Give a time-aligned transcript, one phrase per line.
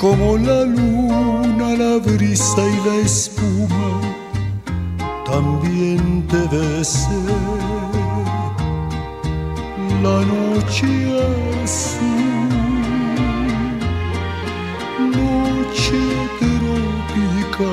[0.00, 4.00] como la luna, la brisa y la espuma,
[5.26, 7.20] también te besé.
[10.02, 10.88] La noche
[11.62, 12.48] azul,
[15.18, 16.00] noche
[16.40, 17.68] tropical,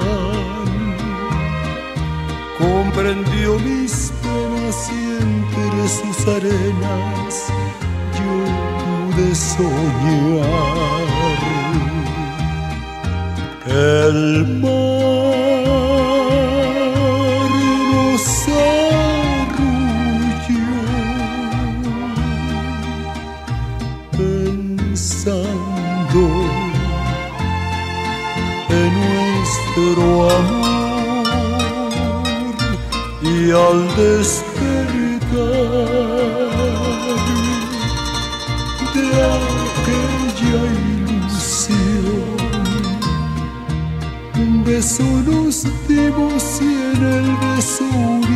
[2.59, 7.34] comprendió mis penas y entre sus arenas
[8.17, 8.31] yo
[9.16, 10.97] pude soñar
[13.69, 14.69] el mar
[17.91, 19.87] nos arrulló
[24.97, 25.43] pensando
[28.69, 31.27] en nuestro amor
[33.21, 34.47] y al despertar
[44.98, 48.27] beso nos dimos y en el beso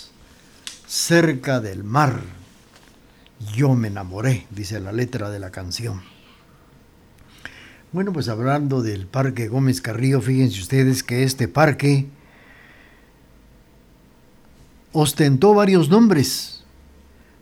[0.91, 2.19] cerca del mar.
[3.55, 6.01] Yo me enamoré, dice la letra de la canción.
[7.93, 12.07] Bueno, pues hablando del Parque Gómez Carrillo, fíjense ustedes que este parque
[14.91, 16.65] ostentó varios nombres.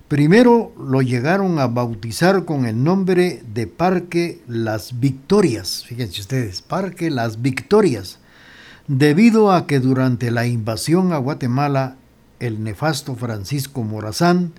[0.10, 7.10] Primero lo llegaron a bautizar con el nombre de Parque Las Victorias, fíjense ustedes, Parque
[7.10, 8.20] Las Victorias,
[8.88, 11.96] debido a que durante la invasión a Guatemala,
[12.40, 14.54] el nefasto Francisco Morazán,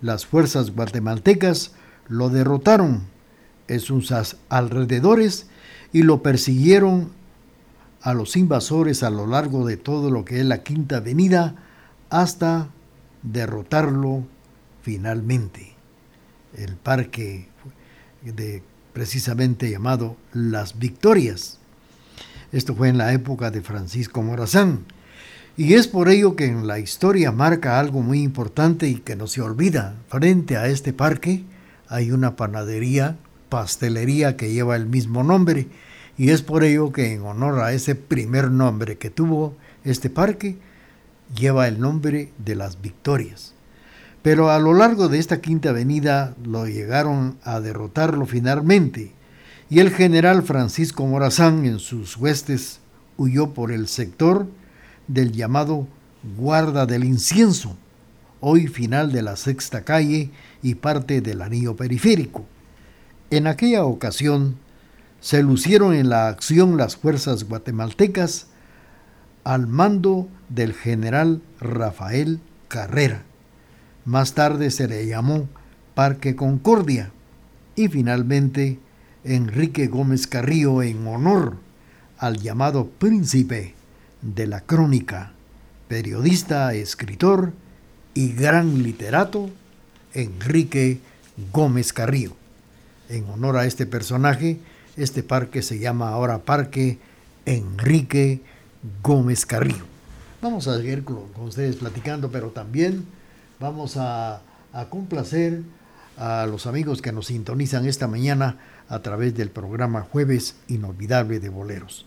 [0.00, 1.72] las fuerzas guatemaltecas
[2.08, 3.02] lo derrotaron
[3.68, 4.12] en sus
[4.48, 5.46] alrededores
[5.92, 7.10] y lo persiguieron
[8.02, 11.54] a los invasores a lo largo de todo lo que es la Quinta Avenida
[12.08, 12.68] hasta
[13.22, 14.24] derrotarlo
[14.82, 15.74] finalmente
[16.56, 17.48] el parque
[18.22, 21.58] de, precisamente llamado Las Victorias.
[22.52, 24.84] Esto fue en la época de Francisco Morazán.
[25.60, 29.26] Y es por ello que en la historia marca algo muy importante y que no
[29.26, 29.94] se olvida.
[30.08, 31.44] Frente a este parque
[31.86, 33.18] hay una panadería,
[33.50, 35.68] pastelería que lleva el mismo nombre.
[36.16, 39.54] Y es por ello que en honor a ese primer nombre que tuvo
[39.84, 40.56] este parque,
[41.36, 43.52] lleva el nombre de las Victorias.
[44.22, 49.12] Pero a lo largo de esta quinta avenida lo llegaron a derrotarlo finalmente,
[49.68, 52.80] y el general Francisco Morazán en sus huestes
[53.18, 54.46] huyó por el sector
[55.12, 55.86] del llamado
[56.36, 57.76] Guarda del Incienso,
[58.40, 60.30] hoy final de la sexta calle
[60.62, 62.44] y parte del anillo periférico.
[63.30, 64.56] En aquella ocasión
[65.20, 68.46] se lucieron en la acción las fuerzas guatemaltecas
[69.44, 73.24] al mando del general Rafael Carrera
[74.04, 75.48] más tarde se le llamó
[75.94, 77.12] Parque Concordia.
[77.76, 78.78] Y finalmente,
[79.24, 81.58] Enrique Gómez Carrillo en honor
[82.18, 83.74] al llamado príncipe
[84.22, 85.32] de la crónica,
[85.88, 87.52] periodista, escritor
[88.14, 89.50] y gran literato,
[90.14, 91.00] Enrique
[91.52, 92.32] Gómez Carrillo.
[93.08, 94.58] En honor a este personaje,
[94.96, 96.98] este parque se llama ahora Parque
[97.46, 98.40] Enrique
[99.02, 99.84] Gómez Carrillo.
[100.42, 103.04] Vamos a seguir con, ustedes platicando, pero también
[103.58, 104.42] vamos a,
[104.72, 105.62] a complacer
[106.16, 108.58] a los amigos que nos sintonizan esta mañana
[108.88, 112.06] a través del programa Jueves Inolvidable de Boleros.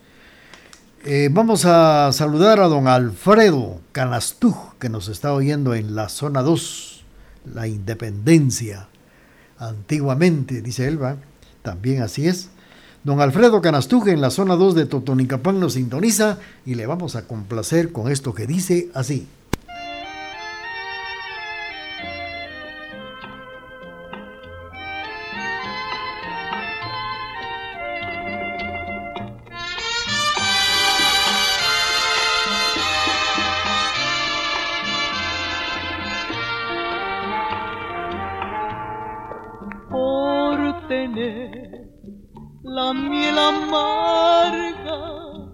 [1.06, 6.42] Eh, vamos a saludar a don Alfredo Canastuj, que nos está oyendo en la zona
[6.42, 7.04] 2,
[7.54, 8.88] la Independencia.
[9.58, 11.18] Antiguamente, dice Elba,
[11.62, 12.52] también así es.
[13.04, 17.28] Don Alfredo Canastuj en la zona 2 de Totonicapán nos sintoniza y le vamos a
[17.28, 19.28] complacer con esto que dice así.
[41.14, 41.88] tiene
[42.64, 45.00] la miel amarga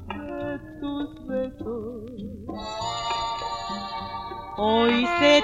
[0.07, 2.11] de tus besos.
[4.57, 5.43] Hoy se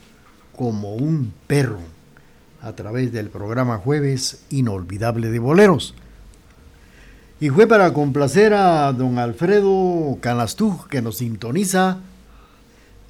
[0.61, 1.79] como un perro
[2.61, 5.95] a través del programa Jueves Inolvidable de Boleros.
[7.39, 11.97] Y fue para complacer a don Alfredo Canastú, que nos sintoniza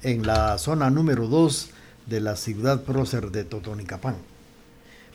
[0.02, 1.68] en la zona número 2
[2.06, 4.16] de la ciudad prócer de Totonicapán.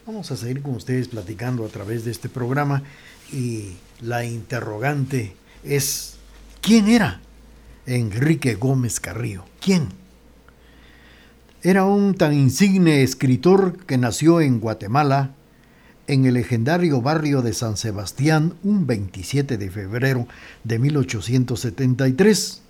[0.06, 2.84] Vamos a seguir con ustedes platicando a través de este programa
[3.34, 6.18] y la interrogante es,
[6.62, 7.20] ¿quién era
[7.88, 9.44] Enrique Gómez Carrillo.
[9.60, 9.88] ¿Quién?
[11.64, 15.32] Era un tan insigne escritor que nació en Guatemala,
[16.06, 20.28] en el legendario barrio de San Sebastián, un 27 de febrero
[20.64, 22.62] de 1873.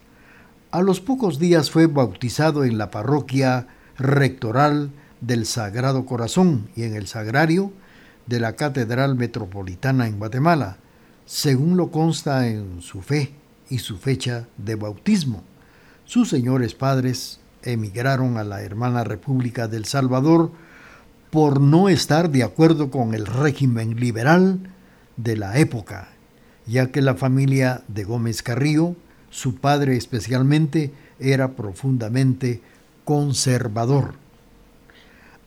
[0.72, 3.67] A los pocos días fue bautizado en la parroquia
[3.98, 7.74] rectoral del Sagrado Corazón y en el sagrario
[8.25, 10.77] de la Catedral Metropolitana en Guatemala,
[11.25, 13.34] según lo consta en su fe
[13.70, 15.44] y su fecha de bautismo.
[16.06, 20.51] Sus señores padres emigraron a la hermana República del Salvador
[21.29, 24.59] por no estar de acuerdo con el régimen liberal
[25.17, 26.09] de la época,
[26.65, 28.95] ya que la familia de Gómez Carrillo,
[29.29, 32.61] su padre especialmente, era profundamente
[33.03, 34.13] conservador.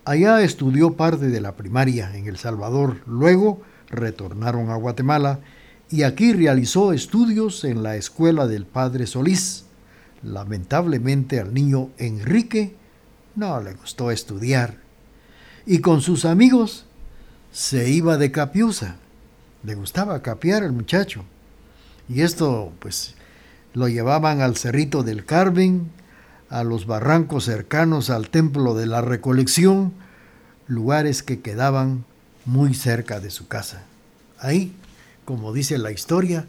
[0.04, 5.40] Allá estudió parte de la primaria en El Salvador, luego retornaron a Guatemala
[5.90, 9.64] y aquí realizó estudios en la escuela del padre Solís.
[10.22, 12.76] Lamentablemente al niño Enrique
[13.36, 14.76] no le gustó estudiar
[15.66, 16.84] y con sus amigos
[17.52, 18.96] se iba de capiusa.
[19.62, 21.24] Le gustaba capiar al muchacho.
[22.08, 23.14] Y esto pues
[23.72, 25.90] lo llevaban al Cerrito del Carmen,
[26.48, 29.92] a los barrancos cercanos al Templo de la Recolección,
[30.66, 32.04] lugares que quedaban
[32.44, 33.82] muy cerca de su casa.
[34.38, 34.74] Ahí,
[35.24, 36.46] como dice la historia,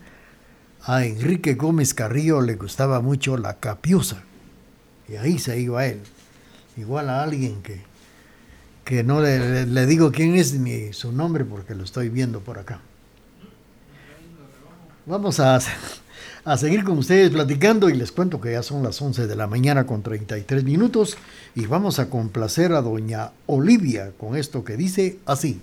[0.84, 4.24] a Enrique Gómez Carrillo le gustaba mucho la capiusa.
[5.08, 6.02] Y ahí se iba él.
[6.78, 7.82] Igual a alguien que,
[8.86, 12.60] que no le, le digo quién es ni su nombre porque lo estoy viendo por
[12.60, 12.80] acá.
[15.06, 15.60] Vamos a
[16.44, 19.48] a seguir con ustedes platicando y les cuento que ya son las 11 de la
[19.48, 21.18] mañana con 33 minutos
[21.56, 25.62] y vamos a complacer a doña Olivia con esto que dice así.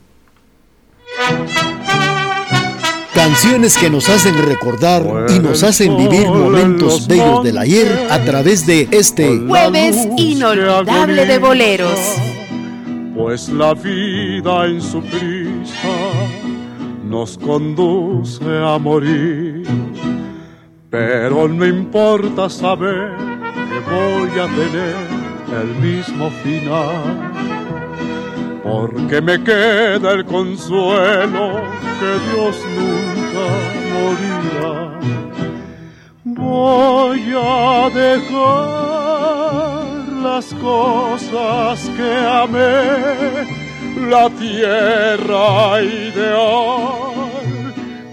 [3.19, 8.65] Canciones que nos hacen recordar y nos hacen vivir momentos bellos del ayer a través
[8.65, 11.99] de este jueves inolvidable de boleros.
[13.17, 15.99] Pues la vida en su prisa
[17.05, 19.67] nos conduce a morir
[20.91, 24.97] pero no importa saber que voy a tener
[25.61, 27.48] el mismo final,
[28.69, 31.63] porque me queda el consuelo
[31.99, 33.47] que Dios nunca
[33.95, 34.77] morirá.
[36.25, 39.09] Voy a dejar
[40.23, 42.11] las cosas que
[42.43, 43.47] amé,
[44.11, 47.19] la tierra ideal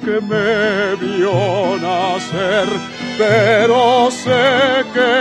[0.06, 1.38] que me vio
[1.82, 2.68] nacer,
[3.18, 5.14] pero sé que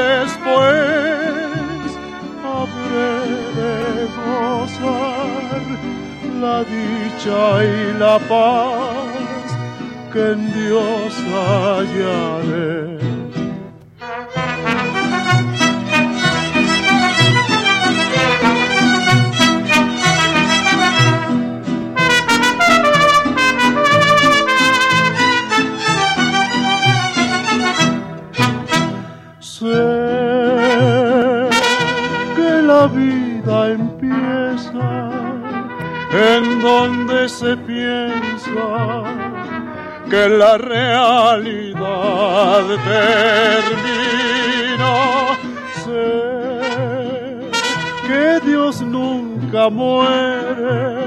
[0.00, 1.47] después
[4.38, 5.62] gozar
[6.40, 9.48] la dicha y la paz
[10.12, 13.17] que en Dios hallaré.
[36.62, 39.04] Donde se piensa
[40.10, 41.84] que la realidad
[42.84, 44.16] termina.
[45.84, 47.50] Sé
[48.06, 51.06] que Dios nunca muere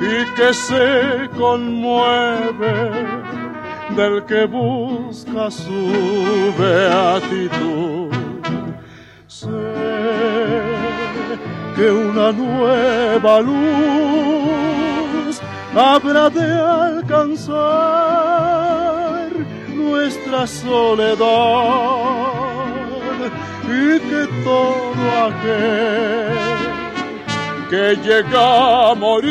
[0.00, 2.90] y que se conmueve
[3.96, 8.10] del que busca su beatitud.
[9.26, 10.31] Sé
[11.82, 15.34] que una nueva luz
[15.74, 16.48] habrá de
[16.94, 17.58] alcanzar
[19.74, 21.18] nuestra soledad
[23.66, 26.38] y que todo aquel
[27.68, 29.26] que llega a morir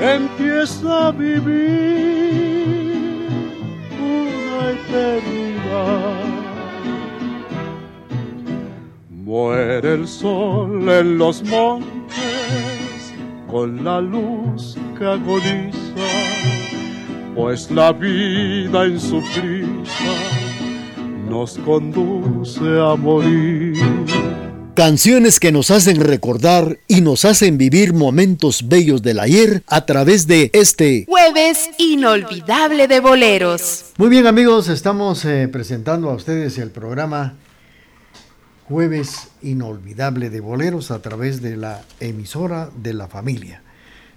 [0.00, 1.50] empieza a vivir
[3.98, 6.19] una eternidad.
[9.30, 12.16] Muere el sol en los montes
[13.48, 15.78] con la luz que agoniza,
[17.36, 20.14] pues la vida en su prisa
[21.28, 23.76] nos conduce a morir.
[24.74, 30.26] Canciones que nos hacen recordar y nos hacen vivir momentos bellos del ayer a través
[30.26, 33.92] de este jueves inolvidable de boleros.
[33.96, 37.36] Muy bien amigos, estamos eh, presentando a ustedes el programa
[38.70, 43.62] jueves inolvidable de boleros a través de la emisora de la familia,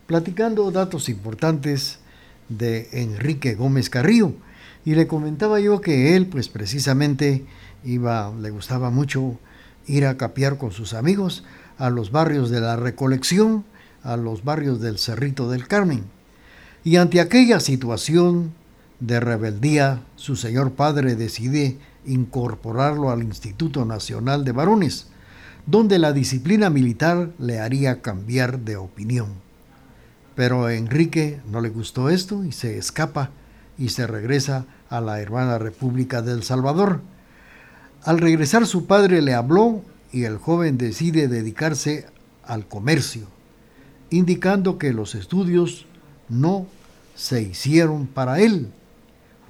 [0.06, 1.98] platicando datos importantes
[2.50, 4.34] de Enrique Gómez Carrillo.
[4.86, 7.46] Y le comentaba yo que él, pues precisamente,
[7.84, 9.40] iba, le gustaba mucho
[9.88, 11.44] ir a capear con sus amigos
[11.80, 13.66] a los barrios de la Recolección,
[14.04, 16.04] a los barrios del Cerrito del Carmen.
[16.84, 18.54] Y ante aquella situación
[19.00, 25.08] de rebeldía, su señor padre decide incorporarlo al Instituto Nacional de Varones,
[25.66, 29.28] donde la disciplina militar le haría cambiar de opinión.
[30.36, 33.32] Pero a Enrique no le gustó esto y se escapa
[33.78, 37.02] y se regresa a la hermana República del Salvador.
[38.04, 39.82] Al regresar su padre le habló
[40.12, 42.06] y el joven decide dedicarse
[42.46, 43.28] al comercio,
[44.10, 45.86] indicando que los estudios
[46.30, 46.68] no
[47.16, 48.72] se hicieron para él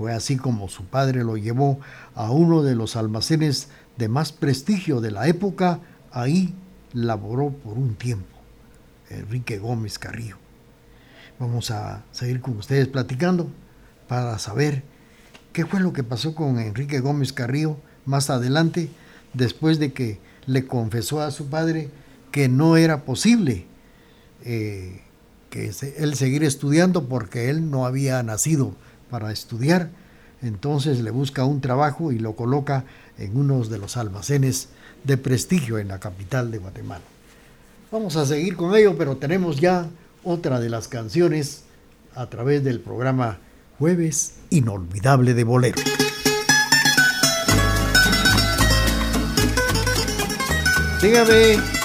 [0.04, 1.80] fue así como su padre lo llevó
[2.14, 5.80] a uno de los almacenes de más prestigio de la época,
[6.12, 6.54] ahí
[6.92, 8.36] laboró por un tiempo,
[9.10, 10.36] Enrique Gómez Carrillo.
[11.40, 13.48] Vamos a seguir con ustedes platicando
[14.10, 14.84] para saber
[15.54, 18.90] qué fue lo que pasó con Enrique Gómez Carrillo más adelante,
[19.34, 21.90] después de que le confesó a su padre
[22.30, 23.68] que no era posible
[24.44, 25.00] eh,
[25.50, 28.76] que él seguir estudiando porque él no había nacido
[29.14, 29.92] para estudiar.
[30.42, 32.84] Entonces le busca un trabajo y lo coloca
[33.20, 34.70] en uno de los almacenes
[35.04, 37.04] de prestigio en la capital de Guatemala.
[37.92, 39.86] Vamos a seguir con ello, pero tenemos ya
[40.24, 41.62] otra de las canciones
[42.16, 43.38] a través del programa
[43.78, 45.82] Jueves Inolvidable de Bolero.
[51.04, 51.83] Dígame.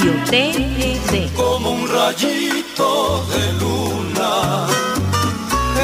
[0.00, 1.34] Radio TGD.
[1.34, 4.66] Como un rayito de luna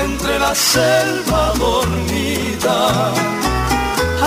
[0.04, 3.12] entre la selva dormida.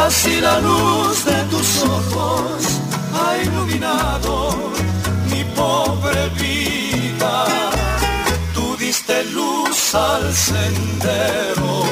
[0.06, 2.82] Así la luz de tus ojos
[3.16, 4.54] ha iluminado
[5.32, 7.46] mi pobre vida.
[8.54, 11.84] Tú diste luz al sendero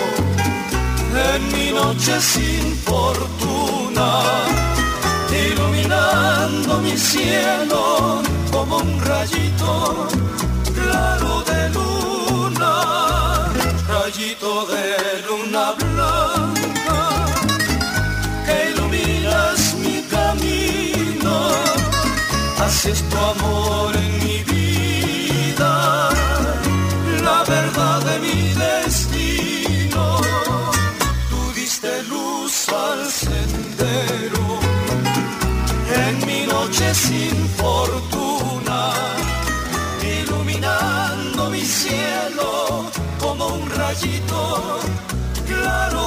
[1.34, 4.77] en mi noche sin fortuna
[5.52, 10.08] iluminando mi cielo como un rayito
[10.76, 12.74] claro de luna,
[13.88, 14.88] rayito de
[15.28, 17.00] luna blanca
[18.46, 21.36] que iluminas mi camino,
[22.60, 24.07] haces tu amor
[37.06, 38.92] sin fortuna,
[40.20, 42.86] iluminando mi cielo
[43.20, 44.80] como un rayito
[45.46, 46.07] claro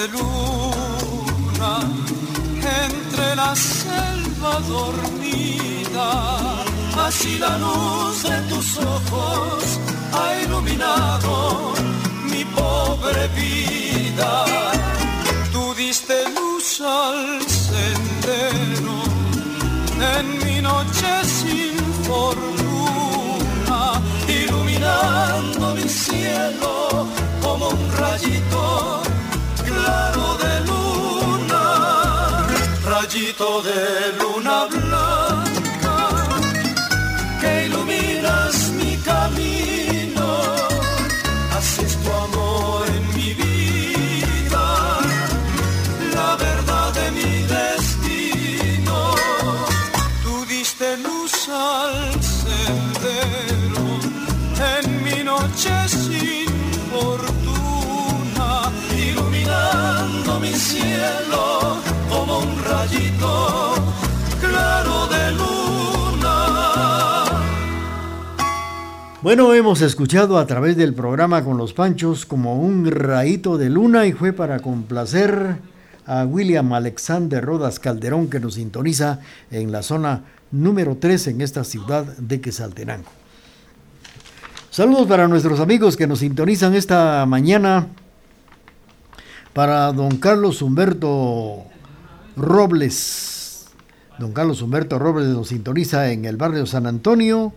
[0.00, 1.72] de luna
[2.86, 6.10] entre la selva dormida.
[7.06, 9.62] Así la luz de tus ojos
[10.16, 11.74] ha iluminado
[12.30, 14.32] mi pobre vida.
[15.52, 18.96] Tú diste luz al sendero
[20.16, 21.76] en mi noche sin
[22.08, 23.80] fortuna,
[24.28, 27.06] iluminando mi cielo
[27.42, 29.10] como un rayito
[29.90, 31.64] claro de luna,
[32.84, 33.80] rayito de
[34.18, 35.19] luna blanca,
[60.60, 61.78] cielo
[62.10, 63.74] como un rayito
[64.40, 66.36] claro de luna.
[69.22, 74.06] Bueno, hemos escuchado a través del programa con los Panchos como un rayito de luna
[74.06, 75.56] y fue para complacer
[76.06, 79.20] a William Alexander Rodas Calderón que nos sintoniza
[79.50, 83.10] en la zona número 3 en esta ciudad de Quesaltenango.
[84.70, 87.88] Saludos para nuestros amigos que nos sintonizan esta mañana
[89.52, 91.64] para don Carlos Humberto
[92.36, 93.66] Robles.
[94.18, 97.52] Don Carlos Humberto Robles nos sintoniza en el barrio San Antonio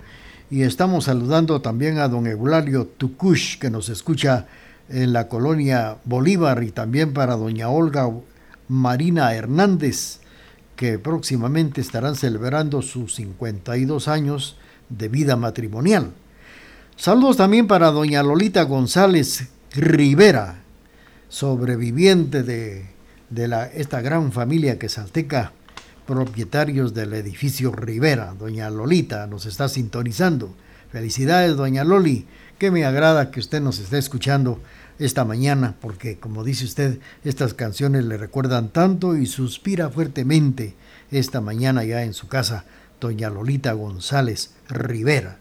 [0.50, 4.48] y estamos saludando también a don Eulario Tucush que nos escucha
[4.90, 8.10] en la colonia Bolívar y también para doña Olga
[8.68, 10.20] Marina Hernández
[10.76, 14.58] que próximamente estarán celebrando sus 52 años
[14.90, 16.12] de vida matrimonial.
[16.96, 20.63] Saludos también para doña Lolita González Rivera,
[21.34, 25.52] sobreviviente de, la, esta gran familia que salteca,
[26.06, 28.36] propietarios del edificio Rivera.
[28.38, 30.54] Doña Lolita nos está sintonizando.
[30.92, 32.28] Felicidades, doña Loli,
[32.60, 34.62] que me agrada que usted nos esté escuchando
[35.00, 40.76] esta mañana, porque como dice usted, estas canciones le recuerdan tanto y suspira fuertemente
[41.10, 42.66] esta mañana ya en su casa,
[43.02, 45.40] doña Lolita González Rivera.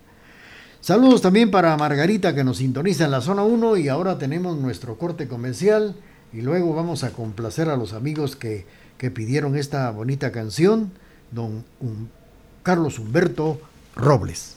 [0.83, 4.99] Saludos también para Margarita que nos sintoniza en la zona 1 y ahora tenemos nuestro
[4.99, 5.95] corte comercial
[6.33, 8.67] y luego vamos a complacer a los amigos que,
[9.15, 10.91] pidieron esta bonita canción,
[11.31, 11.65] don
[12.65, 13.61] Carlos Humberto
[13.95, 14.57] Robles.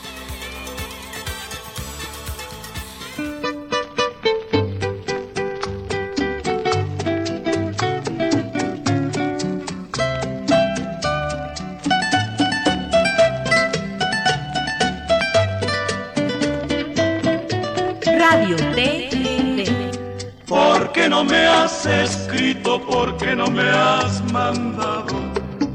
[22.91, 25.15] ¿Por qué no me has mandado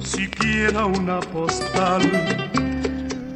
[0.00, 2.02] siquiera una postal?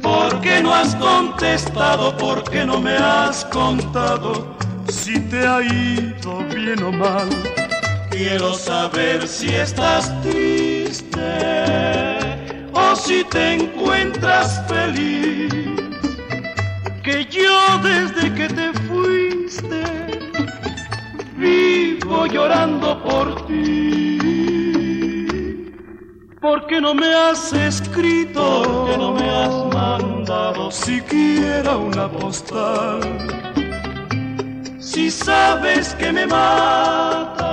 [0.01, 2.17] ¿Por qué no has contestado?
[2.17, 4.55] ¿Por qué no me has contado
[4.87, 7.29] si te ha ido bien o mal?
[8.09, 11.19] Quiero saber si estás triste
[12.73, 15.53] o si te encuentras feliz.
[17.03, 18.71] Que yo desde que te
[21.37, 24.17] vivo llorando por ti.
[26.39, 28.63] ¿Por qué no me has escrito?
[28.63, 33.01] ¿Por qué no me has mandado siquiera una postal?
[34.79, 37.47] Si sabes que me matas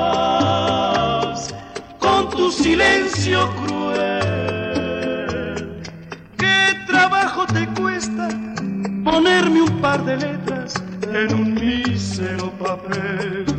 [1.98, 4.48] con tu silencio cruel,
[6.36, 8.28] ¿qué trabajo te cuesta
[9.04, 10.47] ponerme un par de letras
[11.14, 13.57] en un mísero papel?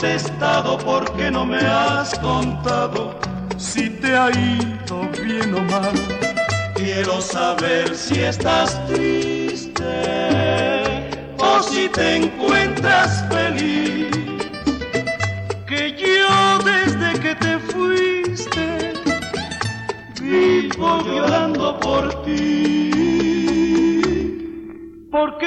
[0.00, 0.78] Contestado?
[0.78, 3.14] ¿Por qué no me has contado
[3.58, 5.92] si te ha ido bien o mal?
[6.74, 9.84] Quiero saber si estás triste
[11.36, 14.08] o si te encuentras feliz.
[15.66, 18.94] Que yo desde que te fuiste
[20.18, 22.79] vivo llorando por ti.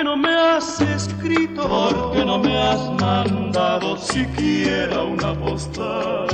[0.03, 1.65] ¿Por qué no me has escrito?
[1.65, 6.27] ¿Por qué no me has mandado siquiera una postal?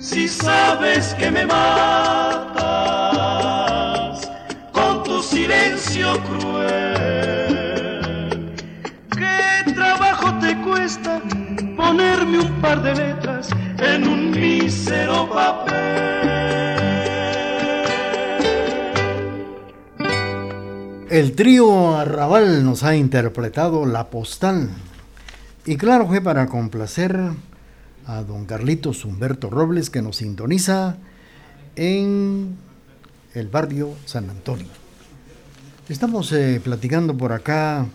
[0.00, 2.58] Si sabes que me matas
[4.72, 6.66] con tu silencio cruel,
[9.16, 11.20] ¿qué trabajo te cuesta
[11.76, 16.03] ponerme un par de letras en un mísero papel?
[21.14, 24.68] El trío Arrabal nos ha interpretado La Postal.
[25.64, 27.16] Y claro, fue para complacer
[28.04, 30.96] a don Carlitos Humberto Robles que nos sintoniza
[31.76, 32.56] en
[33.32, 34.66] el barrio San Antonio.
[35.88, 37.86] Estamos eh, platicando por acá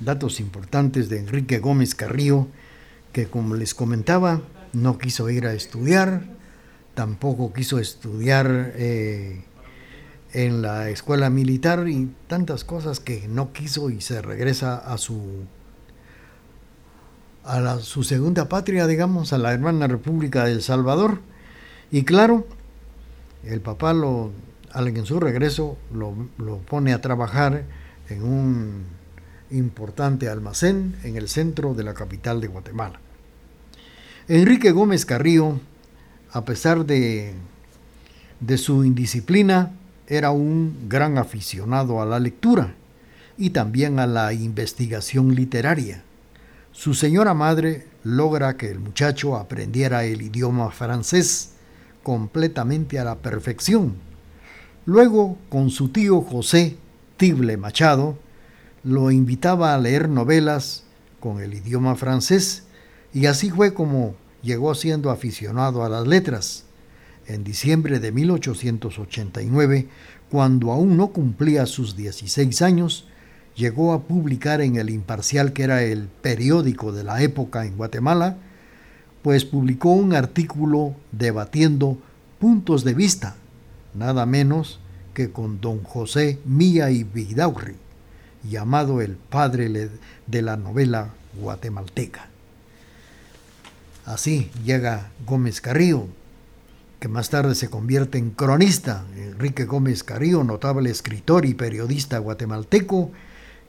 [0.00, 2.46] datos importantes de Enrique Gómez Carrillo,
[3.10, 4.42] que como les comentaba,
[4.74, 6.24] no quiso ir a estudiar,
[6.94, 9.44] tampoco quiso estudiar eh,
[10.36, 15.46] en la escuela militar y tantas cosas que no quiso y se regresa a su
[17.42, 21.20] a su segunda patria, digamos, a la hermana República de El Salvador.
[21.90, 22.46] Y claro,
[23.44, 24.30] el papá lo,
[24.74, 27.64] en su regreso lo, lo pone a trabajar
[28.10, 28.84] en un
[29.50, 33.00] importante almacén en el centro de la capital de Guatemala.
[34.28, 35.60] Enrique Gómez Carrillo,
[36.32, 37.32] a pesar de,
[38.40, 39.72] de su indisciplina,
[40.08, 42.74] era un gran aficionado a la lectura
[43.36, 46.02] y también a la investigación literaria.
[46.72, 51.52] Su señora madre logra que el muchacho aprendiera el idioma francés
[52.02, 53.94] completamente a la perfección.
[54.84, 56.76] Luego, con su tío José
[57.16, 58.18] Tible Machado,
[58.84, 60.84] lo invitaba a leer novelas
[61.18, 62.64] con el idioma francés
[63.12, 66.65] y así fue como llegó siendo aficionado a las letras
[67.28, 69.88] en diciembre de 1889,
[70.30, 73.06] cuando aún no cumplía sus 16 años,
[73.54, 78.36] llegó a publicar en El Imparcial, que era el periódico de la época en Guatemala,
[79.22, 81.98] pues publicó un artículo debatiendo
[82.38, 83.36] puntos de vista,
[83.94, 84.78] nada menos
[85.14, 87.76] que con don José Mía y Vidaurri,
[88.48, 89.90] llamado el padre
[90.26, 91.10] de la novela
[91.40, 92.28] guatemalteca.
[94.04, 96.06] Así llega Gómez Carrillo
[97.08, 103.10] más tarde se convierte en cronista, Enrique Gómez Carrillo, notable escritor y periodista guatemalteco,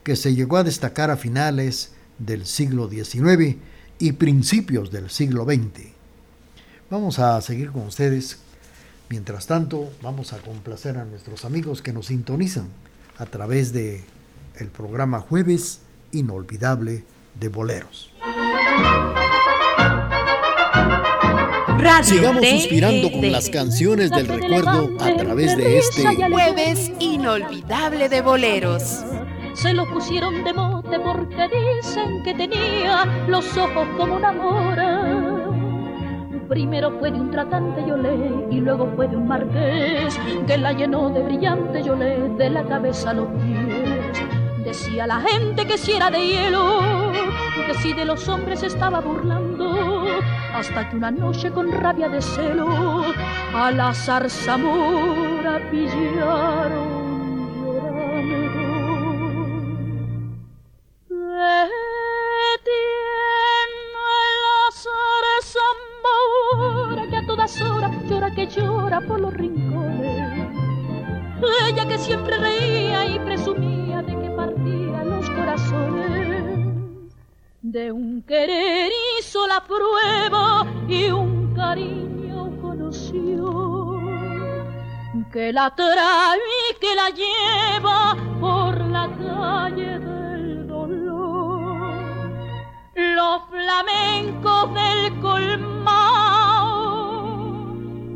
[0.02, 3.56] que se llegó a destacar a finales del siglo XIX
[3.98, 5.88] y principios del siglo XX.
[6.90, 8.38] Vamos a seguir con ustedes.
[9.10, 12.68] Mientras tanto, vamos a complacer a nuestros amigos que nos sintonizan
[13.18, 14.04] a través de
[14.56, 15.80] el programa Jueves
[16.12, 17.04] Inolvidable
[17.38, 18.12] de Boleros.
[22.02, 29.04] Sigamos suspirando con las canciones del recuerdo a través de este Jueves Inolvidable de Boleros
[29.58, 35.48] se lo pusieron de mote porque dicen que tenía los ojos como una mora.
[36.48, 41.10] Primero fue de un tratante Yolé y luego fue de un marqués que la llenó
[41.10, 44.24] de brillante Yolé de la cabeza a los pies.
[44.64, 46.80] Decía la gente que si era de hielo,
[47.66, 49.47] que si de los hombres estaba burlando,
[50.58, 53.04] hasta que una noche con rabia de celo
[53.54, 56.98] a la zarzamora pillaron
[68.08, 70.48] llora que llora por los rincones.
[71.66, 76.37] Ella que siempre reía y presumía de que partía los corazones.
[77.62, 84.00] De un querer hizo la prueba y un cariño conoció.
[85.32, 92.20] Que la trae y que la lleva por la calle del dolor.
[92.94, 96.38] Los flamencos del colmado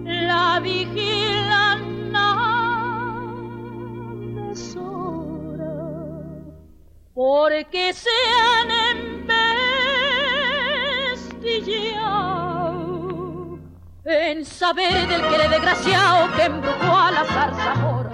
[0.04, 2.12] la vigilan
[4.36, 5.74] deshora
[7.12, 8.21] porque se
[14.42, 18.10] en saber del que le desgraciado que embrujó a la zarzamora.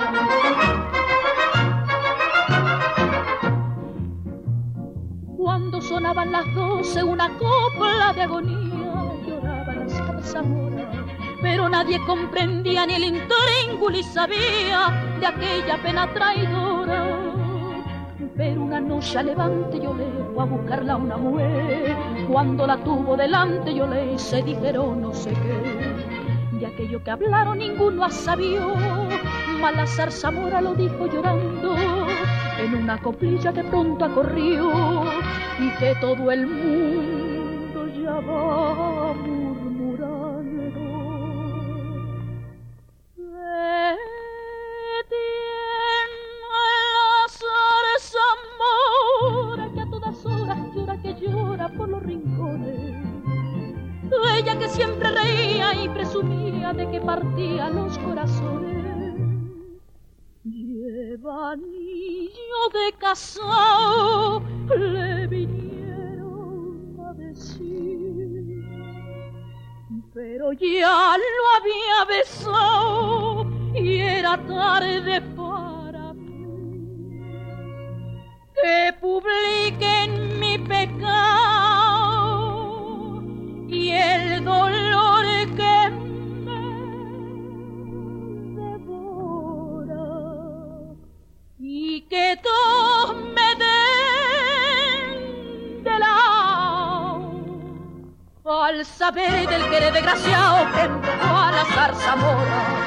[5.38, 10.68] Cuando sonaban las doce una copla de agonía lloraba la zarzamora
[11.40, 17.06] pero nadie comprendía ni el intríngulis sabía de aquella pena traidora.
[18.36, 21.96] Pero una noche levante yo le fue a buscarla una mujer,
[22.28, 25.67] cuando la tuvo delante yo le se dijeron no sé qué.
[26.78, 28.76] Aquello que hablaron ninguno ha sabido,
[29.60, 31.74] Malazar Zamora lo dijo llorando,
[32.56, 35.02] en una coplilla que pronto acorrió
[35.58, 38.67] y que todo el mundo ya va
[64.76, 68.64] le vinieron a decir.
[70.14, 77.20] Pero ya lo había besado y era tarde para mí.
[78.54, 79.97] Que publiquen
[98.68, 102.84] al saber del que desgraciado que empujó a la zarzamora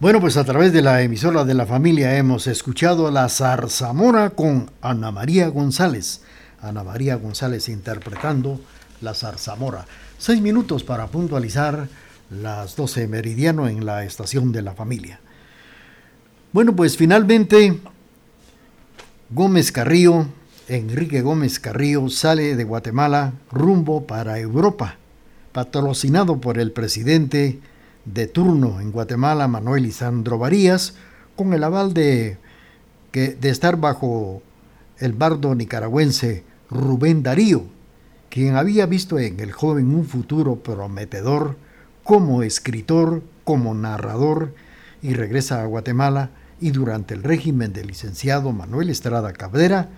[0.00, 4.70] bueno, pues a través de la emisora de la familia hemos escuchado la zarzamora con
[4.80, 6.22] Ana María González.
[6.62, 8.58] Ana María González interpretando
[9.02, 9.84] la zarzamora.
[10.16, 11.86] Seis minutos para puntualizar
[12.30, 15.20] las 12 meridiano en la estación de la familia.
[16.52, 17.78] Bueno, pues finalmente
[19.28, 20.28] Gómez Carrillo,
[20.70, 24.98] Enrique Gómez Carrillo sale de Guatemala rumbo para Europa,
[25.50, 27.58] patrocinado por el presidente
[28.04, 30.94] de turno en Guatemala, Manuel Isandro Varías,
[31.34, 32.38] con el aval de,
[33.10, 34.42] que, de estar bajo
[34.98, 37.64] el bardo nicaragüense Rubén Darío,
[38.28, 41.56] quien había visto en el joven un futuro prometedor
[42.04, 44.54] como escritor, como narrador,
[45.02, 46.30] y regresa a Guatemala
[46.60, 49.88] y durante el régimen del licenciado Manuel Estrada Cabrera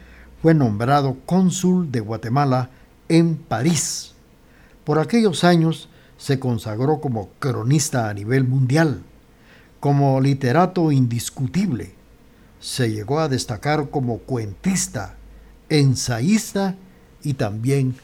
[0.42, 2.70] fue nombrado cónsul de Guatemala
[3.08, 4.14] en París.
[4.82, 9.02] Por aquellos años se consagró como cronista a nivel mundial,
[9.78, 11.94] como literato indiscutible.
[12.58, 15.14] Se llegó a destacar como cuentista,
[15.68, 16.74] ensayista
[17.22, 17.94] y también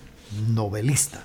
[0.49, 1.25] novelista.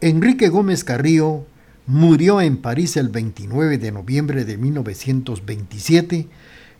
[0.00, 1.44] Enrique Gómez Carrillo
[1.86, 6.28] murió en París el 29 de noviembre de 1927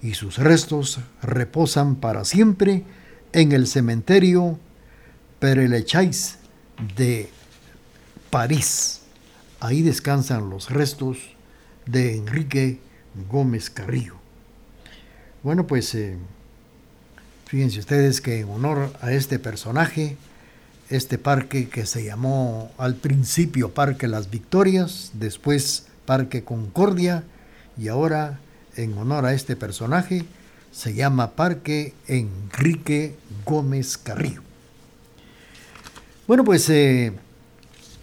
[0.03, 2.85] y sus restos reposan para siempre
[3.33, 4.59] en el cementerio
[5.41, 6.37] Père Lachaise
[6.97, 7.29] de
[8.31, 9.01] París.
[9.61, 11.19] Ahí descansan los restos
[11.87, 12.81] de Enrique
[13.31, 14.15] Gómez Carrillo.
[15.43, 16.17] Bueno, pues eh,
[17.47, 20.17] fíjense ustedes que en honor a este personaje,
[20.91, 27.25] este parque que se llamó al principio Parque Las Victorias, después Parque Concordia
[27.77, 28.41] y ahora
[28.79, 30.25] en honor a este personaje
[30.73, 34.43] se llama Parque Enrique Gómez Carrillo.
[36.27, 37.13] Bueno, pues eh,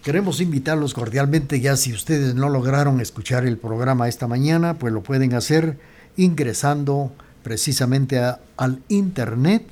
[0.02, 5.02] queremos invitarlos cordialmente, ya si ustedes no lograron escuchar el programa esta mañana, pues lo
[5.02, 5.78] pueden hacer
[6.16, 7.12] ingresando
[7.42, 8.20] precisamente
[8.56, 9.64] al internet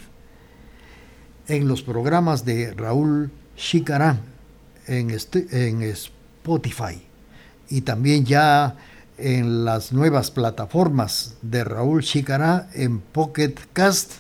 [1.49, 4.21] en los programas de Raúl Chicarán
[4.87, 7.03] en, este, en Spotify
[7.69, 8.77] y también ya
[9.19, 14.13] en las nuevas plataformas de Raúl Chicará en Pocket Cast,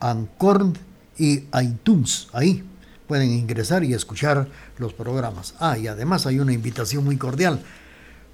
[0.00, 0.74] Ancorn
[1.18, 2.28] y iTunes.
[2.32, 2.64] Ahí
[3.06, 5.54] pueden ingresar y escuchar los programas.
[5.60, 7.60] Ah, y además hay una invitación muy cordial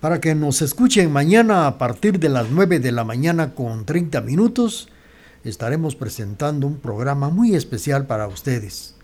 [0.00, 4.20] para que nos escuchen mañana a partir de las 9 de la mañana con 30
[4.22, 4.88] minutos.
[5.44, 8.94] Estaremos presentando un programa muy especial para ustedes,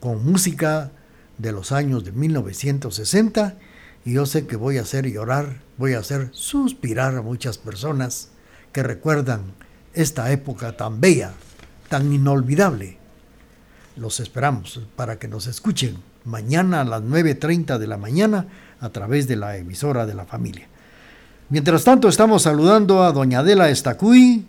[0.00, 0.92] con música
[1.38, 3.56] de los años de 1960
[4.04, 8.28] y yo sé que voy a hacer llorar, voy a hacer suspirar a muchas personas
[8.72, 9.42] que recuerdan
[9.94, 11.32] esta época tan bella,
[11.88, 12.98] tan inolvidable.
[13.96, 18.46] Los esperamos para que nos escuchen mañana a las 9.30 de la mañana
[18.80, 20.68] a través de la emisora de la familia.
[21.48, 24.44] Mientras tanto, estamos saludando a doña Adela Estacuy,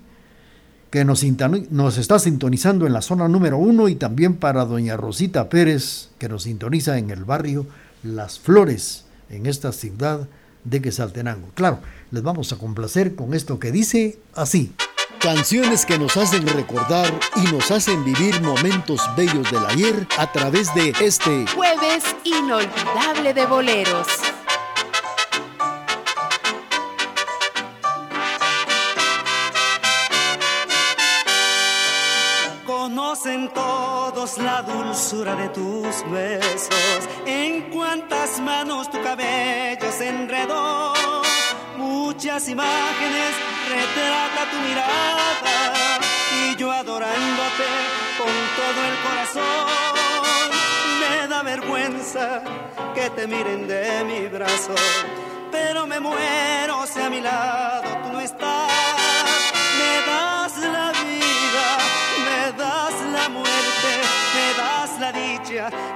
[0.89, 1.23] que nos,
[1.69, 6.27] nos, está sintonizando en la zona número uno, y también para doña Rosita Pérez, que
[6.27, 7.67] nos sintoniza en el barrio
[8.03, 10.27] Las Flores, en esta ciudad
[10.69, 11.49] de Quesaltenango.
[11.56, 11.80] Claro,
[12.12, 14.73] les vamos a complacer con esto que dice así.
[15.19, 20.73] Canciones que nos hacen recordar y nos hacen vivir momentos bellos del ayer a través
[20.75, 24.08] de este jueves inolvidable de boleros.
[33.17, 40.93] Conocen todos la dulzura de tus besos, en cuántas manos tu cabello se enredó.
[41.77, 43.34] Muchas imágenes
[43.69, 45.73] retrata tu mirada
[46.43, 47.67] y yo adorándote
[48.19, 49.71] con todo el corazón.
[50.99, 52.43] Me da vergüenza
[52.93, 54.75] que te miren de mi brazo,
[55.51, 58.87] pero me muero si a mi lado tú no estás.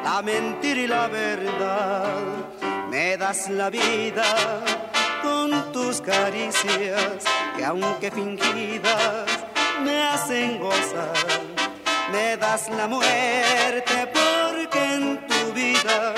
[0.04, 2.16] La mentira y la verdad.
[2.90, 4.26] Me das la vida
[5.22, 7.24] con tus caricias,
[7.56, 9.26] que aunque fingidas,
[9.84, 11.14] me hacen gozar.
[12.12, 16.14] Me das la muerte porque en tu vida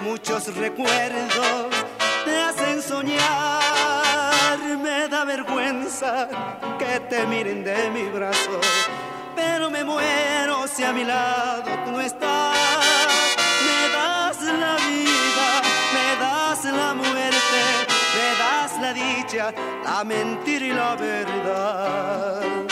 [0.00, 1.66] muchos recuerdos
[2.24, 4.58] te hacen soñar.
[4.82, 6.28] Me da vergüenza
[6.78, 8.60] que te miren de mi brazo
[9.36, 12.55] pero me muero si a mi lado tú no estás.
[14.46, 17.62] Me das la vida, me das la muerte,
[18.14, 19.52] me das la dicha,
[19.84, 22.66] la mentira y la verdad.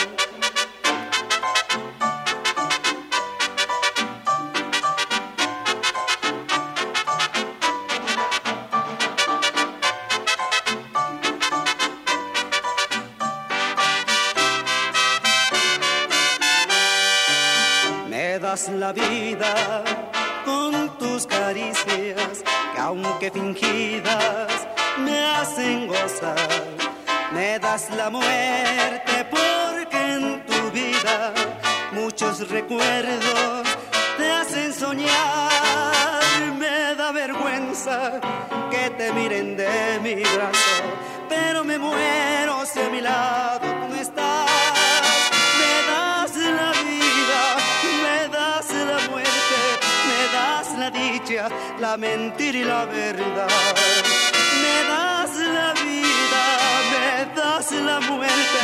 [18.79, 20.14] la vida
[20.45, 24.67] con tus caricias que aunque fingidas
[24.99, 26.49] me hacen gozar.
[27.33, 31.33] Me das la muerte porque en tu vida
[31.91, 33.67] muchos recuerdos
[34.17, 36.53] te hacen soñar.
[36.57, 38.21] Me da vergüenza
[38.71, 40.83] que te miren de mi brazo,
[41.27, 43.67] pero me muero si a mi lado
[43.99, 44.44] estás.
[51.79, 53.47] La mentira y la verdad.
[54.61, 56.43] Me das la vida,
[56.91, 58.61] me das la muerte,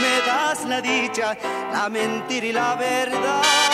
[0.00, 1.36] me das la dicha,
[1.72, 3.73] la mentira y la verdad.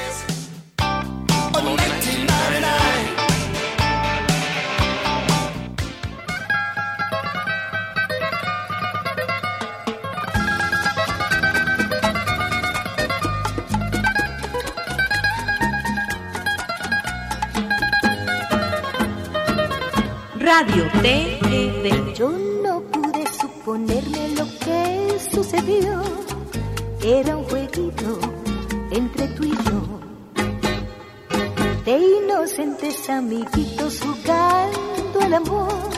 [33.41, 35.89] Amiguitos jugando al amor.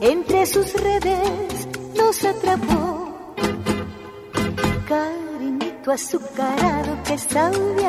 [0.00, 3.34] Entre sus redes nos atrapó.
[4.88, 7.79] Cariñito azucarado que sabía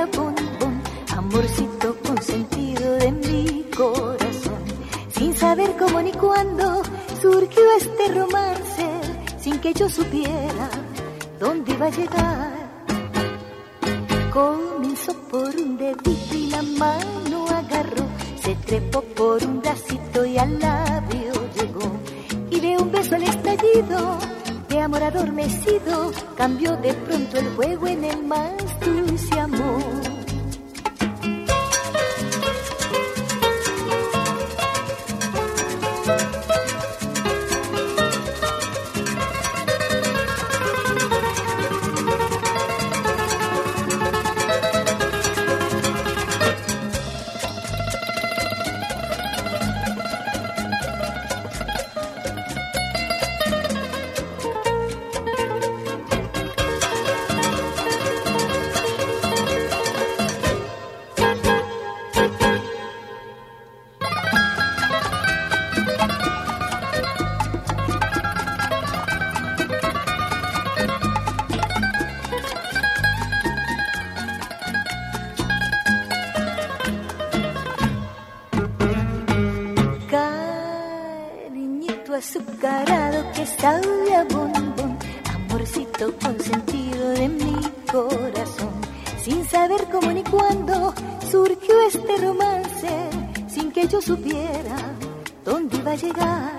[82.31, 84.97] azucarado que sabe a bombón,
[85.33, 87.57] amorcito consentido de mi
[87.91, 88.71] corazón.
[89.21, 90.93] Sin saber cómo ni cuándo
[91.29, 93.09] surgió este romance,
[93.49, 94.77] sin que yo supiera
[95.43, 96.51] dónde iba a llegar.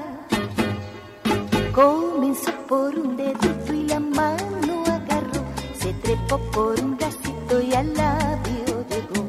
[1.74, 5.42] Comenzó por un dedito y la mano agarró,
[5.80, 9.26] se trepó por un bracito y al labio llegó.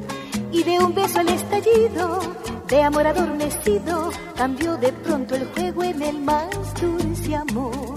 [0.51, 2.19] Y de un beso al estallido,
[2.67, 6.49] de amor adormecido, cambió de pronto el juego en el más
[6.81, 7.95] dulce amor.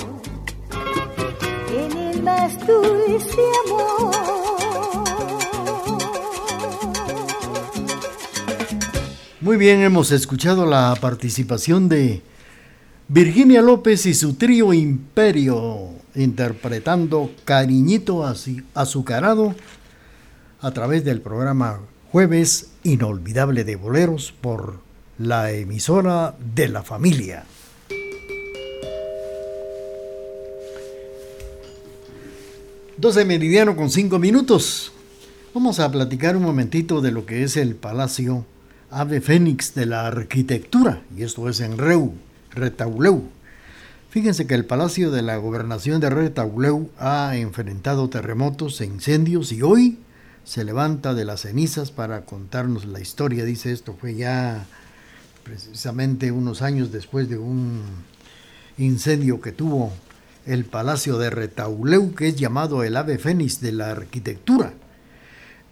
[1.71, 4.15] En el más dulce amor.
[9.41, 12.23] Muy bien, hemos escuchado la participación de
[13.09, 18.25] Virginia López y su trío Imperio, interpretando Cariñito
[18.75, 19.55] Azucarado
[20.61, 21.81] a través del programa
[22.11, 24.86] Jueves Inolvidable de Boleros por
[25.19, 27.45] la emisora de la familia.
[32.99, 34.93] Doce meridiano con cinco minutos.
[35.55, 38.45] Vamos a platicar un momentito de lo que es el Palacio
[38.91, 42.13] Ave Fénix de la Arquitectura, y esto es en Reu,
[42.51, 43.23] Retauleu.
[44.11, 49.63] Fíjense que el Palacio de la Gobernación de Retauleu ha enfrentado terremotos e incendios y
[49.63, 49.99] hoy
[50.45, 53.45] se levanta de las cenizas para contarnos la historia.
[53.45, 54.67] Dice esto, fue ya
[55.47, 57.81] precisamente unos años después de un
[58.79, 59.93] incendio que tuvo
[60.45, 64.73] el Palacio de Retauleu, que es llamado el ave fénix de la arquitectura.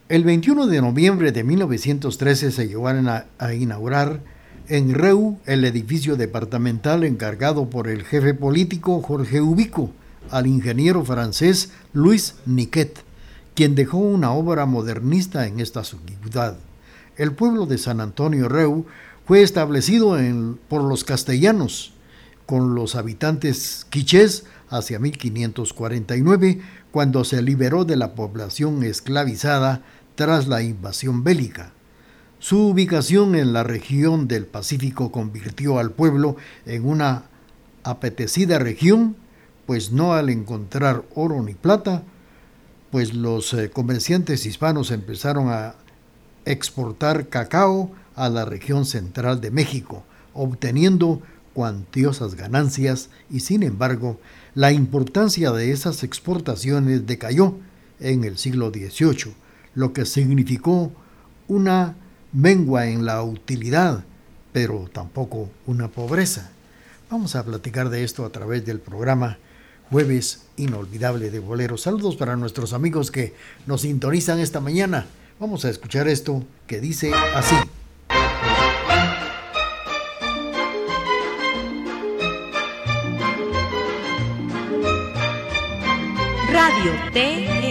[0.09, 4.20] El 21 de noviembre de 1913 se llevaron a, inaugurar
[4.68, 9.91] en Reu el edificio departamental encargado por el jefe político Jorge Ubico
[10.31, 13.03] al ingeniero francés Louis Niquet,
[13.55, 16.59] quien dejó una obra modernista en esta ciudad.
[17.16, 18.87] El pueblo de San Antonio Reu
[19.27, 20.16] fue establecido
[20.68, 21.93] por los castellanos,
[22.47, 26.61] con los habitantes quichés hacia 1549,
[26.91, 29.83] cuando se liberó de la población esclavizada
[30.14, 31.72] tras la invasión bélica.
[32.39, 37.25] Su ubicación en la región del Pacífico convirtió al pueblo en una
[37.83, 39.16] apetecida región,
[39.66, 42.03] pues no al encontrar oro ni plata,
[42.91, 45.75] pues los eh, comerciantes hispanos empezaron a
[46.45, 51.20] exportar cacao, a la región central de México, obteniendo
[51.52, 54.18] cuantiosas ganancias y sin embargo
[54.54, 57.56] la importancia de esas exportaciones decayó
[58.00, 59.34] en el siglo XVIII,
[59.74, 60.92] lo que significó
[61.48, 61.96] una
[62.32, 64.04] mengua en la utilidad,
[64.52, 66.50] pero tampoco una pobreza.
[67.10, 69.38] Vamos a platicar de esto a través del programa
[69.90, 71.82] Jueves Inolvidable de Boleros.
[71.82, 73.34] Saludos para nuestros amigos que
[73.66, 75.06] nos sintonizan esta mañana.
[75.38, 77.56] Vamos a escuchar esto que dice así.
[86.64, 87.63] Radio TED.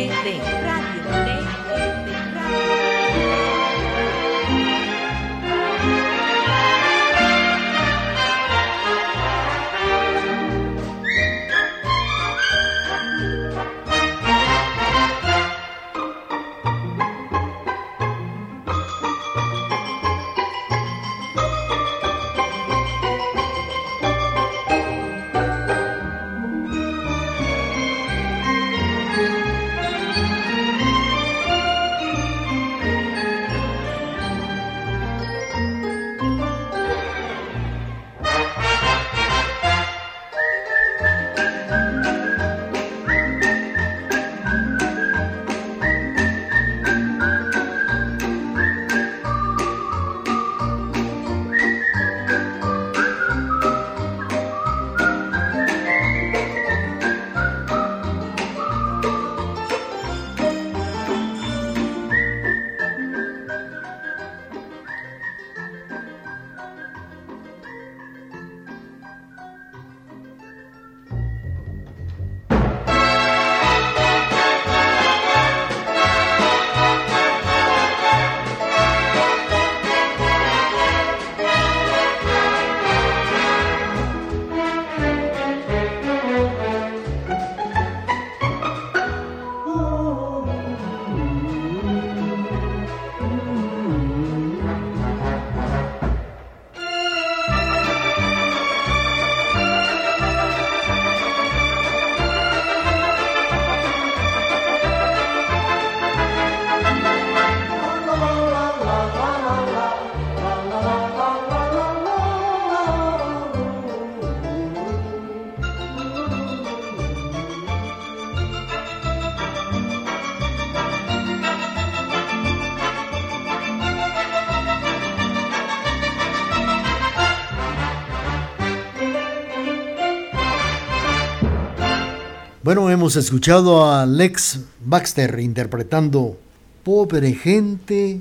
[132.73, 136.39] Bueno, hemos escuchado a Lex Baxter interpretando
[136.83, 138.19] Pobre Gente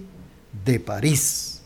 [0.66, 1.62] de París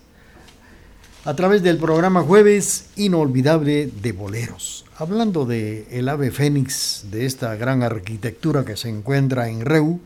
[1.24, 4.84] a través del programa Jueves Inolvidable de Boleros.
[4.98, 9.98] Hablando de el ave fénix, de esta gran arquitectura que se encuentra en Reu,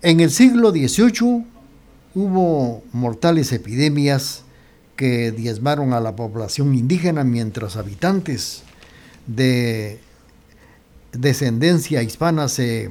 [0.00, 1.46] en el siglo XVIII
[2.14, 4.44] hubo mortales epidemias
[4.94, 8.62] que diezmaron a la población indígena mientras habitantes
[9.26, 9.98] de
[11.20, 12.90] descendencia hispana se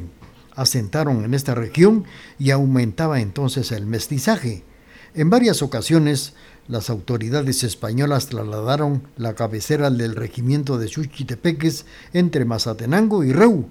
[0.55, 2.05] asentaron en esta región
[2.39, 4.63] y aumentaba entonces el mestizaje.
[5.13, 6.33] En varias ocasiones,
[6.67, 13.69] las autoridades españolas trasladaron la cabecera del regimiento de Chuchitepeques entre Mazatenango y Reu,